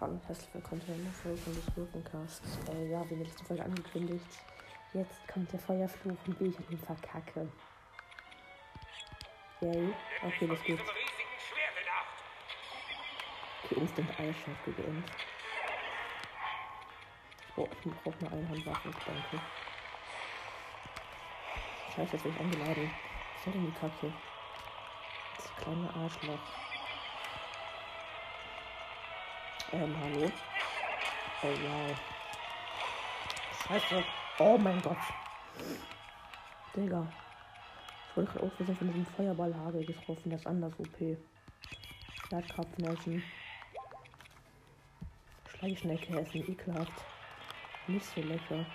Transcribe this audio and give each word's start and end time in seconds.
Hallo, 0.00 0.20
herzlich 0.26 0.54
willkommen 0.54 0.80
zu 0.80 0.92
einer 0.92 1.10
Folge 1.10 1.40
des 1.46 1.76
Wirkencasts. 1.76 2.58
Äh, 2.70 2.90
ja, 2.90 3.04
wie 3.10 3.14
in 3.14 3.18
der 3.18 3.28
letzten 3.28 3.44
Folge 3.44 3.64
angekündigt, 3.64 4.24
jetzt 4.94 5.28
kommt 5.28 5.52
der 5.52 5.60
Feuerfluch 5.60 6.16
und 6.26 6.40
ich 6.40 6.70
ihn 6.70 6.78
verkacke. 6.78 7.48
Yay. 9.60 9.92
Okay, 10.22 10.46
das 10.46 10.62
geht. 10.62 10.80
Okay, 13.66 13.80
Instant 13.80 14.20
Eierschlag 14.20 14.64
gegönnt. 14.64 15.04
Oh, 17.56 17.66
ich 17.84 17.92
brauche 17.92 18.18
eine 18.20 18.30
Einhandwaffe, 18.30 18.90
danke. 19.04 19.44
Scheiße, 21.94 22.12
jetzt 22.12 22.22
bin 22.22 22.32
ich 22.32 22.40
eingeladen. 22.40 22.90
Was 23.34 23.44
soll 23.44 23.52
denn 23.54 23.66
die 23.66 23.72
Kacke? 23.72 24.12
Das 25.36 25.56
kleine 25.56 25.88
Arschloch. 25.96 26.38
Ähm, 29.72 29.96
hallo? 30.00 30.30
Oh, 31.42 31.48
wow. 31.48 31.96
Scheiße. 33.66 34.04
Oh 34.38 34.58
mein 34.58 34.80
Gott. 34.80 34.96
Digga. 36.76 37.04
Ich 38.10 38.16
wurde 38.16 38.30
gerade 38.30 38.46
auch 38.46 38.76
von 38.76 38.86
diesem 38.92 39.06
Feuerballhagel 39.06 39.84
getroffen. 39.84 40.30
Das 40.30 40.40
ist 40.42 40.46
anders 40.46 40.78
OP. 40.78 41.00
Erdkrapfen 42.30 42.88
Schleichschnecke 45.58 46.18
essen. 46.18 46.50
Ekelhaft. 46.50 46.92
Nicht 47.86 48.04
so 48.04 48.20
lecker. 48.20 48.66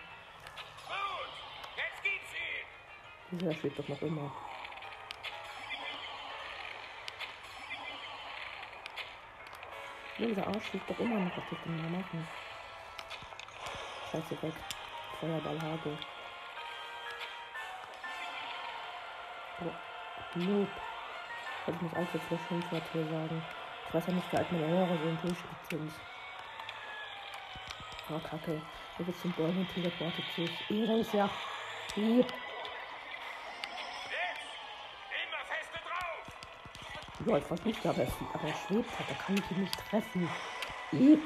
Dieser 3.32 3.54
schwebt 3.54 3.80
doch 3.80 3.88
noch 3.88 4.02
immer. 4.02 4.32
Dieser 10.18 10.46
Arsch 10.48 10.74
liegt 10.74 10.90
doch 10.90 11.00
immer 11.00 11.20
noch, 11.20 11.38
was 11.38 11.44
ich 11.52 11.58
denn 11.66 11.78
da 11.78 11.98
machen? 11.98 12.28
Scheiße 14.12 14.42
weg. 14.42 14.54
Feuerballhagel. 15.20 15.98
Oh, 19.62 20.40
Noob. 20.40 20.70
Hätte 21.66 21.78
ich 21.78 21.82
nicht 21.82 21.96
allzu 21.96 22.20
viel 22.20 22.40
Schimpfwort 22.48 22.84
hier 22.92 23.06
sagen. 23.06 23.44
Ich 23.88 23.94
weiß 23.94 24.08
ja 24.08 24.14
nicht, 24.14 24.32
wie 24.32 24.38
alt 24.38 24.52
meine 24.52 24.68
Hörer 24.68 24.98
so 24.98 25.10
im 25.10 25.22
Durchschnitt 25.22 25.70
sind. 25.70 25.94
Oh, 28.14 28.20
Kacke. 28.20 28.62
Hier 28.98 29.08
wird 29.08 29.18
zum 29.22 29.32
Bäumen 29.34 29.68
teleportet 29.74 30.26
sich. 30.36 30.52
Ehre 30.70 31.00
ist 31.00 31.14
ja. 31.14 31.30
Ich 37.38 37.44
versuche 37.46 37.82
da 37.84 37.90
aber, 37.92 38.08
aber 38.34 38.48
er 38.48 38.56
schwebt 38.56 39.00
hat, 39.00 39.10
da 39.10 39.14
kann 39.14 39.36
ich 39.38 39.52
ihn 39.52 39.62
nicht 39.62 39.90
treffen. 39.90 40.30
I. 40.92 41.20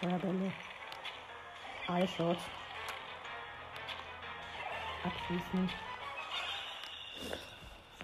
Feuerbälle. 0.00 0.52
Eyeshot. 1.88 2.38
Abschießen. 5.04 5.70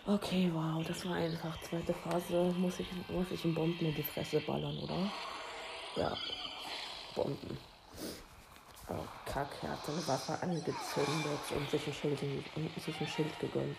Okay, 0.06 0.50
wow, 0.52 0.84
das 0.86 1.06
war 1.08 1.16
einfach. 1.16 1.58
Zweite 1.60 1.94
Phase. 1.94 2.52
Muss 2.56 2.80
ich, 2.80 2.88
muss 3.08 3.30
ich 3.30 3.44
in 3.44 3.54
Bomben 3.54 3.86
in 3.86 3.94
die 3.94 4.02
Fresse 4.02 4.40
ballern, 4.40 4.76
oder? 4.78 5.10
Ja. 5.96 6.16
Bomben. 7.14 7.58
Oh, 8.90 9.04
Kack, 9.26 9.48
er 9.62 9.70
hat 9.70 9.84
seine 9.84 10.08
Waffe 10.08 10.32
angezündet 10.42 11.40
und 11.54 11.70
sich 11.70 11.86
ein 11.86 11.92
Schild, 11.92 12.22
und 12.56 12.82
sich 12.82 13.00
ein 13.00 13.06
Schild 13.06 13.38
gegönnt. 13.38 13.76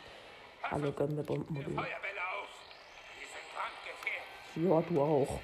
Alle 0.61 0.91
gönnen 0.91 1.15
mir 1.15 1.23
Bombenmodul. 1.23 1.83
Ja, 4.55 4.81
du 4.81 5.01
auch. 5.01 5.39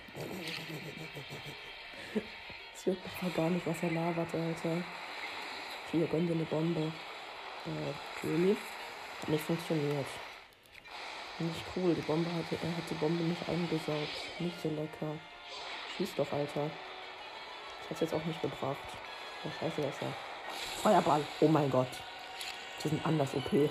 Es 2.75 2.85
juckt 2.85 3.23
mich 3.23 3.35
gar 3.35 3.49
nicht, 3.49 3.65
was 3.65 3.81
er 3.81 3.91
labert, 3.91 4.35
Alter. 4.35 4.83
Hier, 5.91 6.07
gönn 6.07 6.27
dir 6.27 6.33
eine 6.33 6.45
Bombe. 6.45 6.91
Äh, 7.65 8.27
really? 8.27 8.55
Hat 9.21 9.29
nicht 9.29 9.43
funktioniert. 9.45 10.05
Nicht 11.39 11.65
cool, 11.75 11.95
die 11.95 12.01
Bombe 12.01 12.31
hat, 12.31 12.45
er 12.51 12.77
hat 12.77 12.89
die 12.89 12.93
Bombe 12.95 13.23
nicht 13.23 13.49
eingesaugt. 13.49 14.39
Nicht 14.39 14.61
so 14.61 14.69
lecker. 14.69 15.17
Schieß 15.97 16.15
doch, 16.15 16.31
Alter. 16.31 16.69
Das 17.81 17.91
hat's 17.91 18.01
jetzt 18.01 18.13
auch 18.13 18.25
nicht 18.25 18.41
gebracht. 18.41 18.77
Oh, 19.45 19.51
scheiße, 19.59 19.81
das 19.81 20.01
ja. 20.01 20.07
Feuerball. 20.81 21.21
Oh 21.39 21.47
mein 21.47 21.69
Gott. 21.69 21.87
Die 22.83 22.89
sind 22.89 23.05
anders 23.05 23.33
OP. 23.35 23.69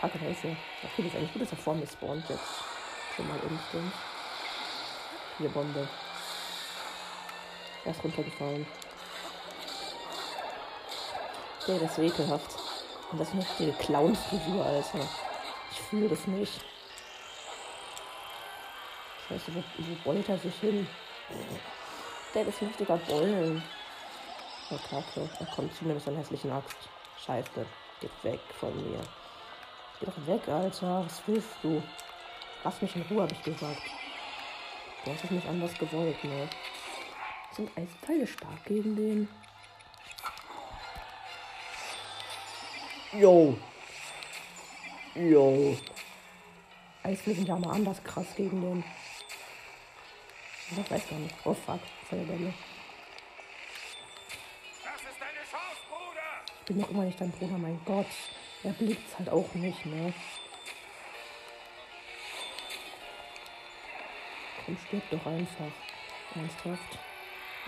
Kacke, 0.00 0.18
da 0.18 0.26
ist 0.26 0.44
er. 0.44 0.50
Okay, 0.50 1.02
das 1.02 1.06
ist 1.06 1.16
eigentlich 1.16 1.32
gut, 1.32 1.42
dass 1.42 1.52
er 1.52 1.58
vor 1.58 1.74
mir 1.74 1.86
spawnt 1.86 2.28
jetzt. 2.28 2.44
Schon 3.16 3.28
mal 3.28 3.38
instant. 3.48 3.92
Hier 5.38 5.48
Bombe. 5.48 5.88
Er 7.84 7.90
ist 7.90 8.02
runtergefallen. 8.02 8.66
Der, 11.66 11.80
ist 11.80 11.98
ekelhaft. 11.98 12.56
Und 13.10 13.18
das 13.20 13.28
ist 13.28 13.34
noch 13.34 13.56
die 13.58 13.72
Clown-Frisur, 13.72 14.64
Alter. 14.64 15.08
Ich 15.70 15.80
fühle 15.80 16.08
das 16.08 16.26
nicht. 16.26 16.64
Scheiße, 19.28 19.54
wo, 19.54 19.62
wo 19.78 19.94
bollt 20.04 20.28
er 20.28 20.38
sich 20.38 20.54
hin? 20.56 20.86
Der 22.34 22.46
ist 22.46 22.60
ein 22.60 22.68
richtiger 22.68 22.96
Bollen. 22.96 23.62
Oh, 24.70 24.78
Kacke. 24.90 25.28
Er 25.38 25.46
kommt 25.54 25.72
zu 25.74 25.84
mir 25.84 25.94
mit 25.94 26.02
seiner 26.02 26.18
hässlichen 26.18 26.50
Axt. 26.50 26.76
Scheiße. 27.24 27.64
Geht 28.00 28.24
weg 28.24 28.40
von 28.58 28.74
mir. 28.90 29.00
Geh 30.00 30.06
doch 30.06 30.26
weg, 30.26 30.48
Alter. 30.48 31.04
Was 31.04 31.22
willst 31.26 31.56
du? 31.62 31.80
Lass 32.64 32.82
mich 32.82 32.96
in 32.96 33.02
Ruhe, 33.02 33.22
habe 33.22 33.32
ich 33.32 33.42
gesagt. 33.42 33.82
Du 35.04 35.12
hast 35.12 35.22
es 35.22 35.30
nicht 35.30 35.46
anders 35.46 35.74
gewollt, 35.78 36.24
ne? 36.24 36.48
Sind 37.52 37.70
Eispfeile 37.76 38.26
stark 38.26 38.64
gegen 38.64 38.96
den? 38.96 39.28
Yo. 43.12 43.56
Yo. 45.14 45.76
Eisfälle 47.04 47.36
sind 47.36 47.48
ja 47.48 47.56
mal 47.56 47.74
anders 47.74 48.02
krass 48.02 48.26
gegen 48.34 48.60
den. 48.60 48.84
Ich 50.70 50.90
weiß 50.90 51.08
gar 51.08 51.18
nicht. 51.18 51.34
Oh 51.44 51.54
fuck. 51.54 51.80
Feuerbälle. 52.08 52.52
Ich 56.60 56.66
bin 56.66 56.78
noch 56.78 56.90
immer 56.90 57.04
nicht 57.04 57.20
dein 57.20 57.30
Bruder, 57.30 57.58
mein 57.58 57.78
Gott. 57.84 58.06
Er 58.62 58.72
blickt's 58.72 59.18
halt 59.18 59.28
auch 59.28 59.52
nicht, 59.54 59.84
ne? 59.84 60.14
Komm, 64.64 64.78
stirb 64.86 65.02
doch 65.10 65.26
einfach. 65.26 65.72
Ernsthaft. 66.34 66.98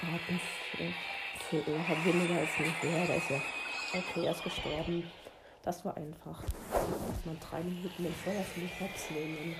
Er 0.01 0.13
hat 0.13 0.31
nicht. 0.31 0.95
Für, 1.51 1.59
er 1.71 1.89
hat 1.89 2.05
weniger 2.05 2.41
als 2.41 2.59
nicht. 2.59 2.85
Ja, 2.85 3.05
da 3.07 3.15
ist 3.15 3.31
er. 3.31 3.43
Okay, 3.93 4.25
er 4.25 4.33
ist 4.33 4.43
gestorben. 4.43 5.11
Das 5.63 5.85
war 5.85 5.95
einfach. 5.97 6.43
Dass 6.73 7.27
man 7.27 7.39
drei 7.39 7.61
Minuten 7.61 8.03
den 8.03 8.15
Feuerfluch 8.15 8.81
hops 8.81 9.11
nehmen. 9.11 9.57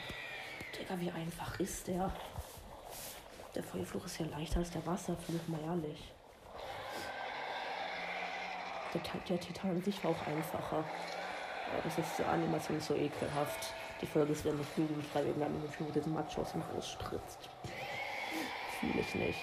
Digga, 0.79 0.99
wie 0.99 1.11
einfach 1.11 1.61
ist 1.61 1.87
der? 1.89 2.11
Der 3.57 3.63
Feuerfluch 3.63 4.05
ist 4.05 4.21
ja 4.21 4.27
leichter 4.27 4.59
als 4.59 4.71
der 4.71 4.87
Wasserfluch, 4.87 5.49
mal 5.49 5.63
ehrlich. 5.63 6.13
Der, 8.93 9.01
der 9.27 9.41
Titan 9.41 9.71
an 9.71 9.83
sich 9.83 10.05
war 10.05 10.11
auch 10.11 10.27
einfacher. 10.27 10.85
Aber 11.73 11.83
das 11.83 11.97
ist 11.97 12.19
die 12.19 12.25
Animation 12.25 12.79
so 12.79 12.95
ekelhaft. 12.95 13.73
Die 14.03 14.07
Folge 14.07 14.33
ist 14.33 14.45
ja 14.45 14.53
nicht 14.53 14.77
jugendfrei 14.77 15.25
wegen 15.25 15.39
der 15.39 15.49
Animation, 15.49 15.89
wo 15.89 16.09
Matsch 16.11 16.37
aus 16.37 16.53
dem 16.53 16.63
Haus 16.69 16.91
spritzt. 16.91 17.49
Fühle 18.79 19.01
ich 19.01 19.15
nicht. 19.15 19.41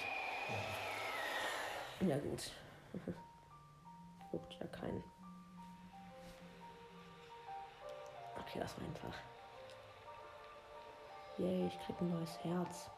Ja 2.00 2.16
gut. 2.16 2.52
Juckt 4.32 4.54
ja 4.60 4.66
keinen. 4.68 5.02
Okay, 8.38 8.60
das 8.60 8.76
war 8.78 8.86
einfach. 8.86 9.18
Yay, 11.38 11.66
ich 11.66 11.80
krieg 11.80 12.00
ein 12.00 12.10
neues 12.10 12.38
Herz. 12.44 12.90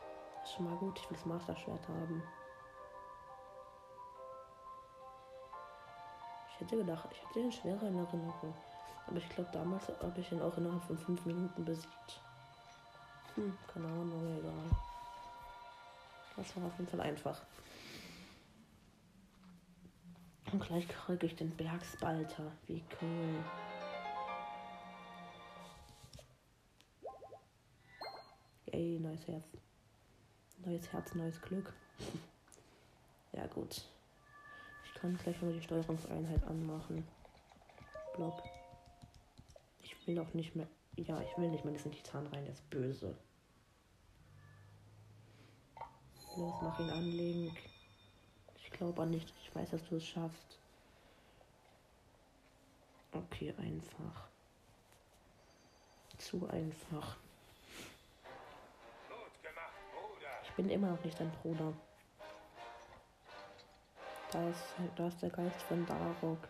Ist 0.46 0.52
schon 0.52 0.70
mal 0.70 0.76
gut. 0.76 0.96
Ich 0.96 1.10
will 1.10 1.16
das 1.16 1.26
Master-Schwert 1.26 1.88
haben. 1.88 2.22
Ich 6.48 6.60
hätte 6.60 6.76
gedacht, 6.76 7.08
ich 7.10 7.20
hatte 7.20 7.40
den 7.40 7.50
schwerer 7.50 7.88
in 7.88 7.98
Erinnerung. 7.98 8.54
Aber 9.08 9.16
ich 9.16 9.28
glaube, 9.28 9.50
damals 9.52 9.88
habe 9.88 10.20
ich 10.20 10.30
ihn 10.30 10.40
auch 10.40 10.56
innerhalb 10.56 10.84
von 10.84 10.96
fünf 10.96 11.26
Minuten 11.26 11.64
besiegt. 11.64 12.20
Hm, 13.34 13.58
keine 13.66 13.86
Ahnung, 13.86 14.38
egal. 14.38 14.70
Das 16.36 16.56
war 16.56 16.66
auf 16.66 16.78
jeden 16.78 16.90
Fall 16.90 17.00
einfach. 17.00 17.42
Und 20.52 20.62
gleich 20.62 20.86
kriege 20.86 21.26
ich 21.26 21.34
den 21.34 21.56
Bergspalter. 21.56 22.52
Wie 22.68 22.84
cool. 23.02 23.44
Yay, 28.66 29.00
neues 29.00 29.26
Herz. 29.26 29.50
Neues 30.66 30.92
Herz, 30.92 31.14
neues 31.14 31.40
Glück. 31.40 31.72
Ja, 33.32 33.46
gut. 33.48 33.82
Ich 34.84 34.94
kann 34.94 35.18
gleich 35.18 35.42
mal 35.42 35.52
die 35.52 35.60
Steuerungseinheit 35.60 36.42
anmachen. 36.44 37.06
Blob. 38.14 38.42
Ich 39.82 40.06
will 40.06 40.18
auch 40.18 40.32
nicht 40.32 40.56
mehr. 40.56 40.66
Ja, 40.96 41.20
ich 41.20 41.36
will 41.36 41.50
nicht 41.50 41.62
mehr 41.64 41.74
diesen 41.74 41.92
Titan 41.92 42.26
rein, 42.28 42.44
der 42.44 42.54
ist 42.54 42.70
böse. 42.70 43.14
Los, 46.36 46.54
mach 46.62 46.80
ihn 46.80 46.88
anlegen. 46.88 47.54
Ich 48.56 48.70
glaube 48.70 49.06
nicht. 49.06 49.34
Ich 49.42 49.54
weiß, 49.54 49.70
dass 49.70 49.86
du 49.86 49.96
es 49.96 50.06
schaffst. 50.06 50.58
Okay, 53.12 53.52
einfach. 53.58 54.28
Zu 56.16 56.48
einfach. 56.48 57.18
Bin 60.56 60.70
immer 60.70 60.90
noch 60.90 61.04
nicht 61.04 61.20
dein 61.20 61.30
Bruder. 61.42 61.72
Da 64.32 64.48
ist, 64.48 64.64
da 64.96 65.08
ist 65.08 65.22
der 65.22 65.30
Geist 65.30 65.62
von 65.62 65.86
Darok. 65.86 66.48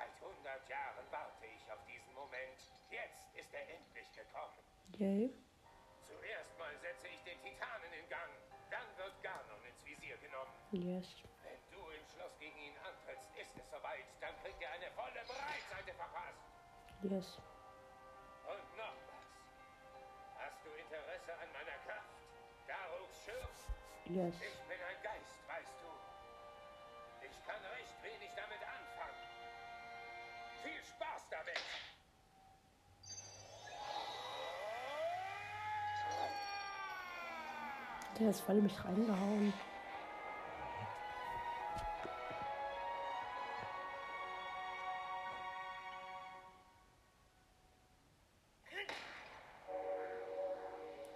Seit 0.00 0.16
100 0.16 0.68
Jahren 0.70 1.04
warte 1.10 1.44
ich 1.44 1.60
auf 1.70 1.84
diesen 1.84 2.14
Moment. 2.14 2.56
Jetzt 2.88 3.20
ist 3.36 3.52
er 3.52 3.68
endlich 3.68 4.08
gekommen. 4.16 4.56
Yay. 4.96 5.28
Zuerst 6.08 6.58
mal 6.58 6.72
setze 6.80 7.06
ich 7.08 7.20
den 7.28 7.36
Titanen 7.44 7.92
in 7.92 8.08
Gang. 8.08 8.32
Dann 8.70 8.88
wird 8.96 9.12
Ganon 9.22 9.60
ins 9.68 9.84
Visier 9.84 10.16
genommen. 10.24 10.56
Yes. 10.72 11.04
Wenn 11.44 11.60
du 11.68 11.84
im 11.92 12.00
Schloss 12.08 12.32
gegen 12.40 12.56
ihn 12.56 12.78
antrittst, 12.80 13.28
ist 13.36 13.52
es 13.60 13.68
soweit. 13.68 14.08
Dann 14.24 14.32
kriegt 14.40 14.62
er 14.62 14.72
eine 14.72 14.90
volle 14.96 15.20
Breitseite 15.28 15.92
verpasst. 15.92 16.48
Yes. 17.04 17.36
Und 18.48 18.68
noch 18.80 18.96
was. 19.04 19.28
Hast 20.40 20.64
du 20.64 20.70
Interesse 20.80 21.32
an 21.44 21.52
meiner 21.52 21.76
Kraft? 21.84 22.08
Daruks 22.64 23.20
Schirm? 23.28 23.52
Yes. 24.08 24.32
Ich 24.40 24.64
Der 38.20 38.28
ist 38.28 38.42
voll 38.42 38.58
in 38.58 38.64
mich 38.64 38.84
reingehauen. 38.84 39.54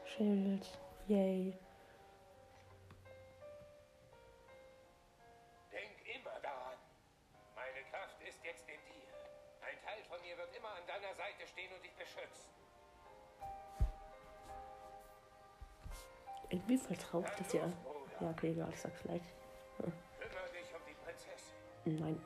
Schild. 0.07 0.67
Yay. 1.07 1.53
Denk 5.71 5.91
immer 6.17 6.41
daran. 6.41 6.79
Meine 7.55 7.85
Kraft 7.91 8.23
ist 8.27 8.43
jetzt 8.43 8.67
in 8.67 8.81
dir. 8.87 9.13
Ein 9.61 9.79
Teil 9.85 10.03
von 10.09 10.19
mir 10.23 10.39
wird 10.39 10.57
immer 10.57 10.71
an 10.71 10.87
deiner 10.87 11.15
Seite 11.17 11.47
stehen 11.49 11.71
und 11.75 11.85
dich 11.85 11.95
beschützen. 11.97 12.64
Irgendwie 16.51 16.79
traurig, 16.97 17.31
dass 17.39 17.55
ihr. 17.55 17.73
Ja, 18.21 18.31
okay, 18.31 18.53
egal, 18.53 18.71
ich 18.73 18.81
sag's 18.81 19.03
gleich. 19.03 19.23
Prinzessin. 21.05 21.99
Nein. 22.01 22.21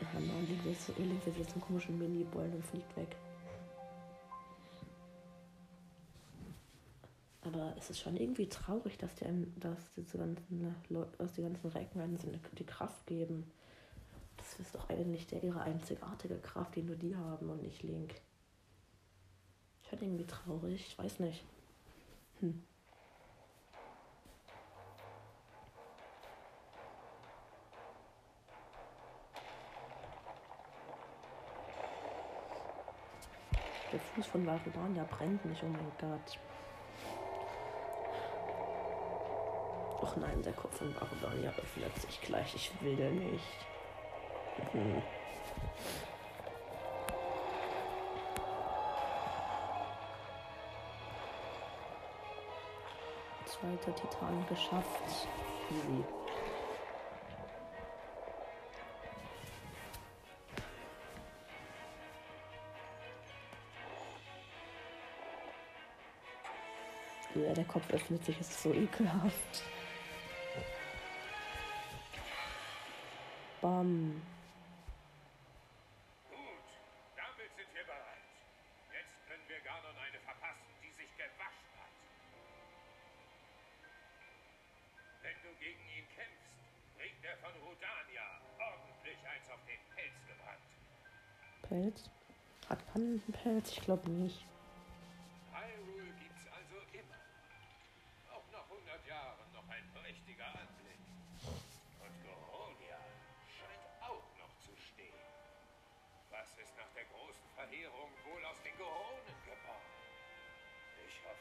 Ja, 0.00 0.20
nein, 0.20 0.46
liegt 0.46 0.64
jetzt, 0.64 0.96
liegt 0.98 1.26
jetzt 1.26 1.52
einen 1.52 1.60
komischen 1.60 1.98
Mini-Ball 1.98 2.50
und 2.52 2.64
fliegt 2.64 2.96
weg. 2.96 3.16
Aber 7.42 7.74
es 7.78 7.90
ist 7.90 8.00
schon 8.00 8.16
irgendwie 8.16 8.48
traurig, 8.48 8.98
dass 8.98 9.14
die, 9.14 9.24
einem, 9.24 9.52
dass 9.58 9.78
diese 9.96 10.18
ganzen 10.18 10.76
Leute, 10.88 11.16
dass 11.16 11.32
die 11.32 11.42
ganzen 11.42 11.68
Recken 11.68 12.00
einem 12.00 12.18
die 12.58 12.66
Kraft 12.66 13.06
geben. 13.06 13.50
Das 14.36 14.58
ist 14.60 14.74
doch 14.74 14.88
eigentlich 14.88 15.26
der 15.26 15.42
ihre 15.42 15.60
einzigartige 15.62 16.38
Kraft, 16.38 16.76
die 16.76 16.82
nur 16.82 16.96
die 16.96 17.16
haben 17.16 17.48
und 17.48 17.62
nicht 17.62 17.82
Link. 17.82 18.14
Schon 19.88 20.00
irgendwie 20.00 20.26
traurig, 20.26 20.86
ich 20.86 20.98
weiß 20.98 21.20
nicht. 21.20 21.42
Hm. 22.40 22.62
Der 33.92 34.00
Fuß 34.00 34.26
von 34.26 34.46
Varuvania 34.46 35.04
brennt 35.04 35.44
nicht, 35.46 35.62
oh 35.62 35.66
mein 35.66 35.92
Gott. 35.98 36.38
Och 40.00 40.16
nein, 40.16 40.42
der 40.42 40.52
Kopf 40.52 40.76
von 40.76 40.94
Varuvania 40.94 41.50
öffnet 41.50 41.96
sich 41.96 42.20
gleich. 42.20 42.54
Ich 42.54 42.70
will 42.82 43.10
nicht. 43.10 43.66
Hm. 44.72 45.02
Zweiter 53.46 53.94
Titan 53.94 54.46
geschafft. 54.48 55.28
Easy. 55.70 56.04
Der 67.54 67.64
Kopf 67.64 67.88
öffnet 67.90 68.24
sich, 68.24 68.38
ist 68.40 68.62
so 68.62 68.72
ekelhaft. 68.74 69.62
Bam. 73.60 74.22
Gut, 76.30 76.68
damit 77.16 77.50
sind 77.56 77.74
wir 77.74 77.84
bereit. 77.84 78.22
Jetzt 78.92 79.26
können 79.26 79.42
wir 79.48 79.60
Ganon 79.60 79.96
eine 79.96 80.20
verpassen, 80.20 80.68
die 80.82 80.92
sich 80.94 81.10
gewaschen 81.16 81.70
hat. 81.80 81.90
Wenn 85.22 85.38
du 85.42 85.50
gegen 85.58 85.82
ihn 85.90 86.06
kämpfst, 86.14 86.54
bringt 86.96 87.24
er 87.24 87.36
von 87.38 87.50
Rudania 87.66 88.40
ordentlich 88.62 89.18
eins 89.26 89.50
auf 89.50 89.58
den 89.66 89.80
Pelz 89.96 90.14
gebrannt. 90.28 90.68
Pelz? 91.62 92.10
Hat 92.68 92.92
Pannenpelz? 92.92 93.72
Ich 93.72 93.80
glaube 93.80 94.08
nicht. 94.10 94.44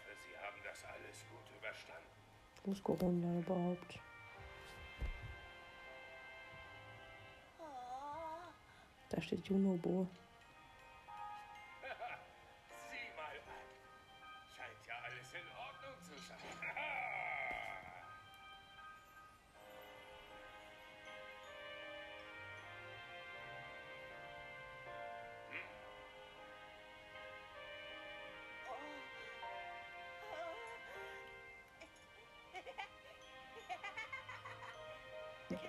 Hoffe, 0.07 0.17
Sie 0.27 0.37
haben 0.37 0.57
das 0.63 0.83
alles 0.85 1.25
gut 1.29 1.57
überstanden. 1.57 2.03
Wo 2.63 2.71
ist 2.71 2.83
Corona 2.83 3.39
überhaupt? 3.39 3.99
Da 9.09 9.21
steht 9.21 9.47
Junobo. 9.47 10.07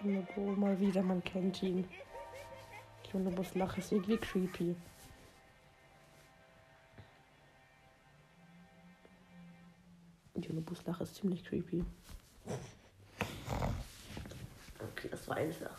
Junobo 0.02 0.40
mal 0.56 0.78
wieder, 0.78 1.02
man 1.02 1.22
kennt 1.22 1.62
ihn. 1.62 1.88
Junobos 3.12 3.54
Lache 3.54 3.80
ist 3.80 3.92
irgendwie 3.92 4.16
creepy. 4.16 4.76
Junobos 10.34 10.84
Lache 10.84 11.02
ist 11.02 11.16
ziemlich 11.16 11.44
creepy. 11.44 11.84
war 15.28 15.36
einfach. 15.36 15.78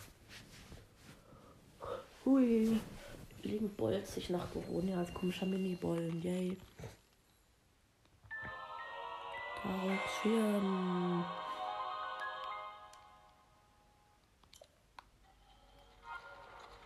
Hui. 2.24 2.80
Link 3.42 3.76
bolzt 3.76 4.14
sich 4.14 4.30
nach 4.30 4.50
Corona 4.52 4.98
als 4.98 5.12
komischer 5.14 5.46
Mini-Bollen. 5.46 6.22
Yay. 6.22 6.56
Tarek 9.62 10.00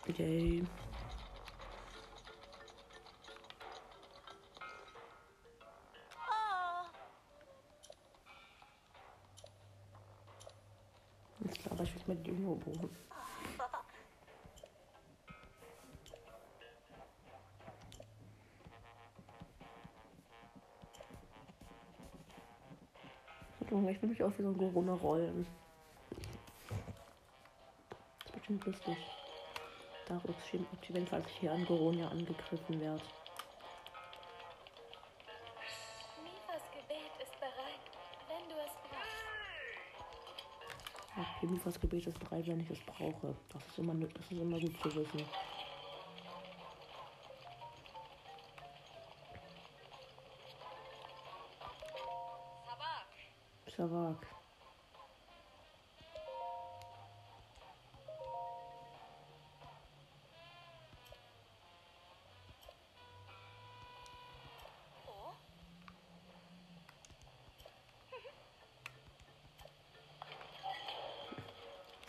Yay. 0.07 0.63
Ist 11.43 11.59
klar, 11.59 11.71
aber 11.73 11.83
ich 11.83 11.95
will 11.95 12.15
mit 12.15 12.25
Dino. 12.25 12.61
Junge, 23.69 23.91
ich 23.91 24.01
will 24.01 24.09
mich 24.09 24.23
auch 24.23 24.31
wie 24.37 24.43
so 24.43 24.49
ein 24.49 24.57
Corona 24.57 24.93
rollen. 24.93 25.45
Das 28.19 28.25
wird 28.25 28.33
bestimmt 28.33 28.65
lustig. 28.65 29.14
Darüber 30.07 30.35
schämt 30.49 30.67
wenn 30.89 31.07
falls 31.07 31.25
ich 31.31 31.37
hier 31.39 31.51
an 31.51 31.65
Corona 31.65 32.07
angegriffen 32.09 32.79
werde. 32.79 33.01
Mifas 36.23 36.63
Gebet 36.71 37.11
ist 37.23 37.39
bereit, 37.39 37.81
wenn 38.27 38.47
du 38.47 38.55
es 38.61 38.71
brauchst. 38.83 39.25
Ja, 41.17 41.39
Himmelfas 41.39 41.79
Gebet 41.79 42.05
ist 42.05 42.19
bereit, 42.19 42.45
wenn 42.45 42.59
ich 42.59 42.69
es 42.69 42.79
brauche. 42.81 43.35
Das 43.51 43.65
ist 43.65 43.79
immer, 43.79 43.95
das 43.95 44.31
ist 44.31 44.39
immer 44.39 44.59
gut 44.59 44.79
zu 44.81 44.95
wissen. 44.95 45.25
Sabak, 52.67 53.07
Savak. 53.75 54.44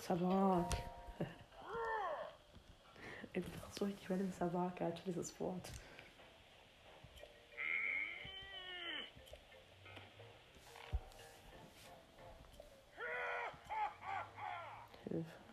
Savak. 0.07 0.67
Einfach 3.35 3.73
so 3.77 3.85
richtig 3.87 4.09
random 4.09 4.31
Savak, 4.31 4.81
halt 4.81 5.03
dieses 5.05 5.39
Wort. 5.41 5.69
Hilfe. 15.09 15.46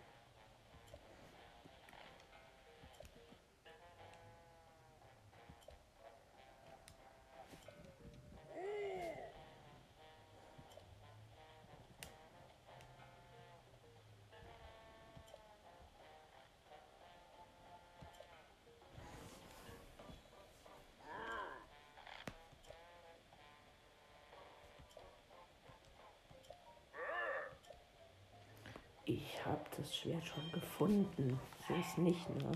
Ich 29.05 29.45
habe 29.45 29.63
das 29.77 29.95
Schwert 29.95 30.25
schon 30.25 30.49
gefunden. 30.51 31.39
So 31.67 31.73
ist 31.73 31.97
nicht, 31.97 32.29
ne? 32.29 32.51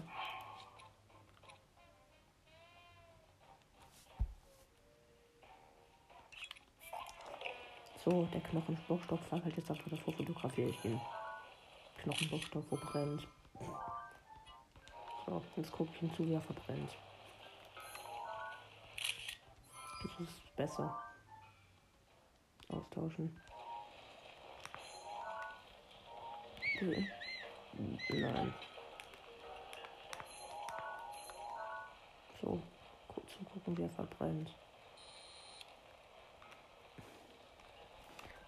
So, 8.05 8.23
der 8.31 8.39
Knochenbruchstock 8.39 9.19
fackelt 9.25 9.57
jetzt 9.57 9.69
einfach 9.69 9.89
davor, 9.89 10.13
fotografiere 10.13 10.69
ich 10.69 10.85
ihn. 10.85 11.01
Knochenbruchstock, 11.97 12.63
wo 12.69 12.77
brennt. 12.77 13.27
So, 15.25 15.43
jetzt 15.57 15.71
gucke 15.73 15.91
ich 15.93 16.01
ihm 16.01 16.13
zu, 16.13 16.25
wie 16.25 16.35
er 16.35 16.41
verbrennt. 16.41 16.95
Das 20.01 20.19
ist 20.21 20.55
besser. 20.55 20.97
Austauschen. 22.69 23.37
Okay. 26.79 27.09
Nein. 28.09 28.53
So, 32.41 32.59
kurz 33.07 33.27
zu 33.31 33.43
gucken, 33.45 33.77
wie 33.77 33.83
er 33.83 33.89
verbrennt. 33.89 34.53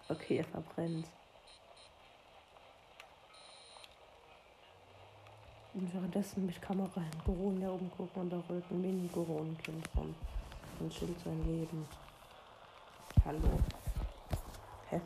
Okay, 0.08 0.38
er 0.38 0.44
verbrennt. 0.44 1.06
Und 5.74 5.94
währenddessen 5.94 6.46
mit 6.46 6.60
Kamera 6.60 7.00
in 7.00 7.24
Goron 7.24 7.62
umgucken 7.62 8.22
und 8.22 8.30
da 8.30 8.42
rollt 8.48 8.64
ein 8.70 8.80
Mini-Goron-Kind 8.80 9.88
rum. 9.96 10.14
Und 10.78 10.92
chillt 10.92 11.18
sein 11.20 11.44
Leben. 11.46 11.86
Hallo. 13.24 13.58
Hä? 14.88 15.00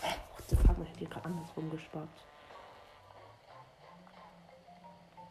Hä? 0.00 0.14
What 0.36 0.48
the 0.48 0.56
fuck, 0.56 0.78
man 0.78 0.86
hätte 0.86 1.04
gerade 1.04 1.26
andersrum 1.26 1.63
gespart. 1.76 2.08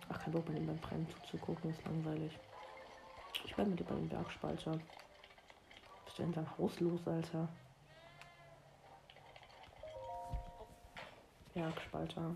Ach, 0.10 0.20
kein 0.20 0.32
Bock, 0.32 0.46
bei 0.46 0.54
dem 0.54 0.68
beim 0.68 0.78
Brennen 0.78 1.08
zuzugucken, 1.10 1.72
ist 1.72 1.84
langweilig. 1.86 2.38
Ich 3.46 3.56
bleib 3.56 3.68
mit 3.68 3.80
dir 3.80 3.86
bei 3.86 3.96
dem 3.96 4.10
Bergspalter. 4.10 4.80
Bist 6.06 6.20
du 6.20 6.24
in 6.24 6.32
deinem 6.32 6.58
Haus 6.58 6.80
los, 6.80 7.08
Alter? 7.08 7.48
Bergspalter. 11.54 12.36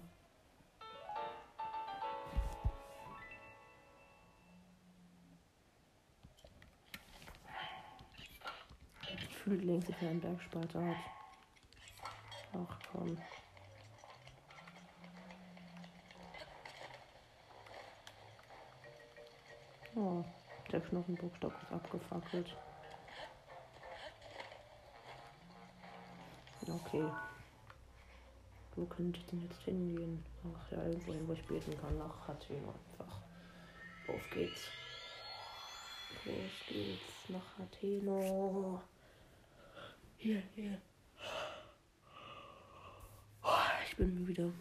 Gefühlt 9.48 9.64
links 9.64 9.88
sich 9.88 9.98
einen 10.02 10.20
Bergspalter 10.20 10.86
hat. 10.86 10.98
Ach 12.54 12.80
komm. 12.92 13.18
Oh, 20.00 20.24
der 20.72 20.80
Knochenbruchstock 20.80 21.54
ist 21.60 21.72
abgefackelt. 21.72 22.56
Okay. 26.70 27.10
Wo 28.76 28.86
könnte 28.86 29.20
ich 29.20 29.26
denn 29.26 29.42
jetzt 29.42 29.60
hingehen? 29.62 30.24
Ach 30.44 30.72
ja, 30.72 30.84
irgendwo 30.84 31.14
hin, 31.14 31.28
wo 31.28 31.34
ich 31.34 31.44
beten 31.48 31.76
kann. 31.82 31.98
Nach 31.98 32.28
Hateno 32.28 32.76
einfach. 32.92 33.22
Auf 34.08 34.30
geht's. 34.30 34.68
Los 36.26 36.36
geht's 36.68 37.30
nach 37.30 37.60
Atheno. 37.60 38.84
Hier, 40.18 40.44
hier. 40.54 40.80
Ich 43.88 43.98
bin 43.98 44.14
müde. 44.14 44.54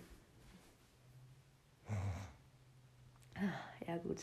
Ja 3.87 3.99
gut. 3.99 4.21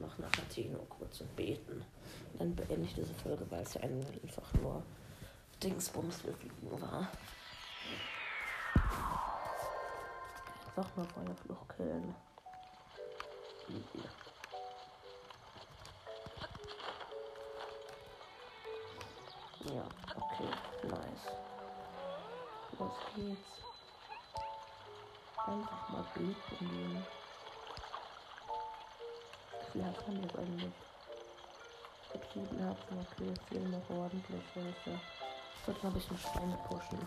Noch 0.00 0.16
nach 0.18 0.32
Atheno 0.32 0.78
kurz 0.88 1.20
und 1.20 1.36
beten. 1.36 1.84
Dann 2.38 2.56
beende 2.56 2.86
ich 2.86 2.94
diese 2.94 3.12
Folge, 3.14 3.44
weil 3.50 3.62
es 3.62 3.74
ja 3.74 3.82
einfach 3.82 4.52
nur 4.54 4.82
Dingsbums 5.62 6.22
fliegen 6.22 6.80
war. 6.80 7.06
Einfach 10.66 10.96
mal 10.96 11.06
Feuerfluch 11.06 11.68
killen. 11.76 12.14
Ja, 19.64 19.84
okay, 20.16 20.48
nice. 20.84 21.26
Los 22.78 22.94
geht's. 23.14 23.62
Einfach 25.46 25.88
mal 25.90 26.06
beten 26.14 26.34
gehen 26.58 27.19
viel 29.72 29.84
hat, 29.84 30.06
haben 30.06 30.16
wir 30.16 30.22
jetzt 30.22 30.36
eigentlich? 30.36 30.72
Mit 32.12 32.22
sieben 32.32 32.58
Herzen, 32.58 32.98
okay, 32.98 33.28
jetzt 33.28 33.44
fehlen 33.48 33.70
noch 33.70 33.90
ordentlich 33.90 34.42
welche. 34.54 34.90
Ich 34.90 35.64
sollte 35.64 35.86
noch 35.86 35.90
ein 35.90 35.94
bisschen 35.94 36.18
Steine 36.18 36.58
pushen. 36.68 36.98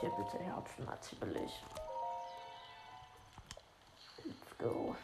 Hier 0.00 0.10
bitte 0.10 0.44
Herzen 0.44 0.84
natürlich. 0.84 1.52
Let's 4.24 4.58
go. 4.58 4.94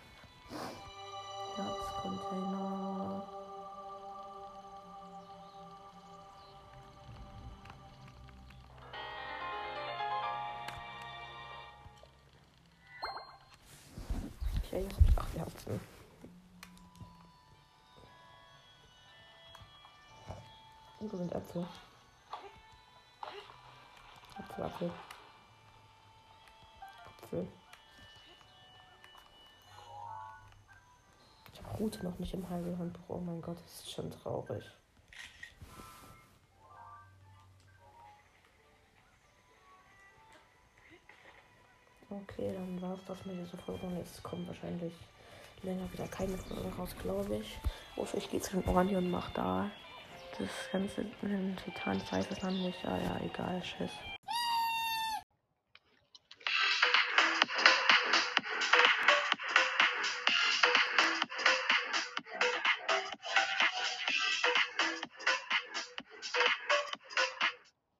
Ich 14.76 15.18
acht 15.18 15.34
Herzen. 15.34 15.80
Und 21.00 21.10
sind 21.10 21.32
Äpfel? 21.32 21.66
Apfel, 24.36 24.64
Apfel. 24.64 24.92
Apfel. 27.06 27.48
Ich 31.52 31.62
habe 31.62 31.78
Route 31.78 32.04
noch 32.04 32.18
nicht 32.18 32.34
im 32.34 32.48
Heilhandbuch. 32.48 33.16
Oh 33.16 33.18
mein 33.18 33.40
Gott, 33.40 33.56
das 33.64 33.80
ist 33.80 33.92
schon 33.92 34.10
traurig. 34.10 34.64
Okay, 42.22 42.52
dann 42.54 42.80
war 42.80 42.94
es 42.94 43.00
das 43.06 43.24
mit 43.26 43.36
dieser 43.38 43.58
Folge. 43.58 43.86
Und 43.86 43.96
Jetzt 43.98 44.22
kommt 44.22 44.46
wahrscheinlich 44.46 44.94
länger 45.62 45.92
wieder 45.92 46.06
keine 46.08 46.36
Folge 46.38 46.68
raus, 46.76 46.94
glaube 47.00 47.36
ich. 47.36 47.58
Außer 47.96 48.18
ich 48.18 48.30
gehe 48.30 48.40
zu 48.40 48.60
den 48.60 48.68
Orni 48.68 48.96
und 48.96 49.10
mache 49.10 49.32
da 49.34 49.70
das 50.38 50.48
ganze 50.72 51.02
mit 51.02 51.32
dem 51.32 51.56
Titan. 51.56 51.96
Ich 51.98 52.12
weiß 52.12 52.26
es 52.30 52.42
noch 52.42 52.50
nicht. 52.50 52.84
Ah 52.84 52.98
ja, 52.98 53.20
egal, 53.24 53.60
tschüss. 53.62 54.15